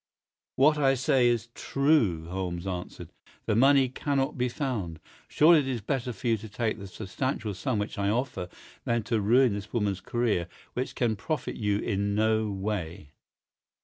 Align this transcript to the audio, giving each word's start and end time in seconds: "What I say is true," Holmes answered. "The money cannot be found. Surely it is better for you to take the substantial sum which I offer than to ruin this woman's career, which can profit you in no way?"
"What 0.55 0.79
I 0.79 0.95
say 0.95 1.27
is 1.27 1.49
true," 1.53 2.25
Holmes 2.25 2.65
answered. 2.65 3.11
"The 3.45 3.55
money 3.55 3.87
cannot 3.87 4.35
be 4.35 4.49
found. 4.49 4.99
Surely 5.27 5.59
it 5.59 5.67
is 5.67 5.81
better 5.81 6.11
for 6.11 6.27
you 6.27 6.37
to 6.37 6.49
take 6.49 6.79
the 6.79 6.87
substantial 6.87 7.53
sum 7.53 7.77
which 7.77 7.99
I 7.99 8.09
offer 8.09 8.49
than 8.83 9.03
to 9.03 9.21
ruin 9.21 9.53
this 9.53 9.71
woman's 9.71 10.01
career, 10.01 10.47
which 10.73 10.95
can 10.95 11.15
profit 11.15 11.55
you 11.55 11.77
in 11.77 12.15
no 12.15 12.49
way?" 12.49 13.11